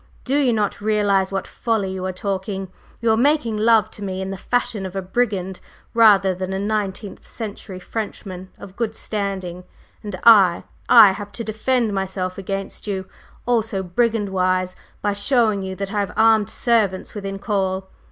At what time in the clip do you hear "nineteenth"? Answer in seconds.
6.57-7.27